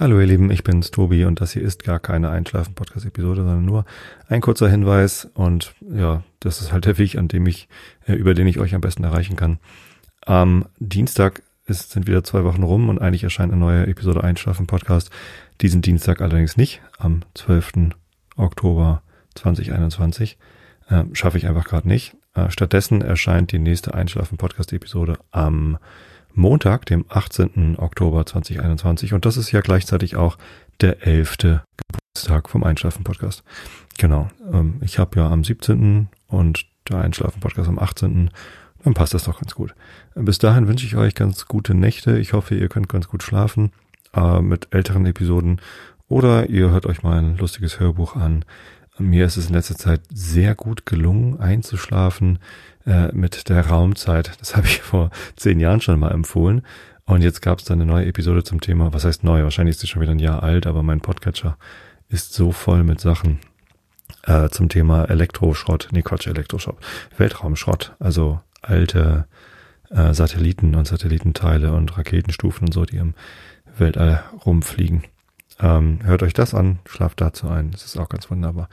[0.00, 3.84] Hallo ihr Lieben, ich bin's Tobi und das hier ist gar keine Einschlafen-Podcast-Episode, sondern nur
[4.28, 7.68] ein kurzer Hinweis und ja, das ist halt der Weg, an dem ich,
[8.06, 9.58] äh, über den ich euch am besten erreichen kann.
[10.24, 15.10] Am Dienstag ist, sind wieder zwei Wochen rum und eigentlich erscheint eine neue Episode Einschlafen-Podcast.
[15.62, 17.96] Diesen Dienstag allerdings nicht, am 12.
[18.36, 19.02] Oktober
[19.34, 20.38] 2021.
[20.90, 22.14] Äh, Schaffe ich einfach gerade nicht.
[22.34, 25.76] Äh, stattdessen erscheint die nächste Einschlafen-Podcast-Episode am
[26.38, 27.76] Montag, dem 18.
[27.78, 29.12] Oktober 2021.
[29.12, 30.38] Und das ist ja gleichzeitig auch
[30.80, 31.36] der 11.
[31.36, 33.42] Geburtstag vom Einschlafen-Podcast.
[33.98, 34.28] Genau.
[34.52, 36.08] Ähm, ich habe ja am 17.
[36.28, 38.30] und der Einschlafen-Podcast am 18.
[38.84, 39.74] Dann passt das doch ganz gut.
[40.14, 42.18] Bis dahin wünsche ich euch ganz gute Nächte.
[42.18, 43.72] Ich hoffe, ihr könnt ganz gut schlafen
[44.14, 45.60] äh, mit älteren Episoden.
[46.08, 48.44] Oder ihr hört euch mal ein lustiges Hörbuch an.
[48.98, 52.38] Mir ist es in letzter Zeit sehr gut gelungen, einzuschlafen
[52.86, 54.32] äh, mit der Raumzeit.
[54.40, 56.62] Das habe ich vor zehn Jahren schon mal empfohlen.
[57.04, 59.42] Und jetzt gab es dann eine neue Episode zum Thema, was heißt neu?
[59.42, 61.56] Wahrscheinlich ist sie schon wieder ein Jahr alt, aber mein Podcatcher
[62.08, 63.38] ist so voll mit Sachen
[64.24, 66.76] äh, zum Thema Elektroschrott, nee Quatsch, Elektroschrott,
[67.16, 69.26] Weltraumschrott, also alte
[69.90, 73.14] äh, Satelliten und Satellitenteile und Raketenstufen und so, die im
[73.78, 75.04] Weltall rumfliegen.
[75.60, 78.68] Ähm, hört euch das an, schlaft dazu ein, das ist auch ganz wunderbar.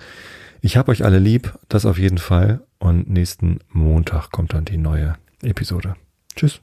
[0.62, 2.62] Ich habe euch alle lieb, das auf jeden Fall.
[2.80, 5.96] Und nächsten Montag kommt dann die neue Episode.
[6.36, 6.62] Tschüss.